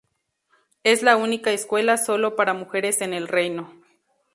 [0.83, 3.71] Es la única escuela sólo para mujeres en el reino.